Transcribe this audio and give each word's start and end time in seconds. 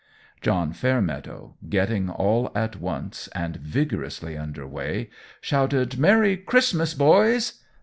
John 0.41 0.73
Fairmeadow, 0.73 1.57
getting 1.69 2.09
all 2.09 2.51
at 2.55 2.75
once 2.75 3.27
and 3.35 3.57
vigorously 3.57 4.35
under 4.35 4.65
way, 4.65 5.11
shouted 5.41 5.99
"Merry 5.99 6.37
Christmas, 6.37 6.95
boys!" 6.95 7.59